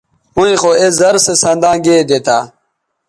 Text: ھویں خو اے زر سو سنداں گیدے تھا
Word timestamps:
ھویں 0.35 0.55
خو 0.61 0.69
اے 0.79 0.87
زر 0.99 1.15
سو 1.25 1.33
سنداں 1.43 1.75
گیدے 1.85 2.19
تھا 2.25 2.39